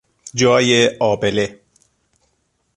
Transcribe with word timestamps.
جای 0.33 0.89
آبله 0.99 1.59